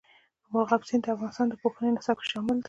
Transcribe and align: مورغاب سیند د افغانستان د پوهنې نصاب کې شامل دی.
مورغاب 0.51 0.81
سیند 0.87 1.03
د 1.05 1.07
افغانستان 1.15 1.47
د 1.49 1.53
پوهنې 1.61 1.89
نصاب 1.95 2.17
کې 2.19 2.25
شامل 2.31 2.55
دی. 2.57 2.59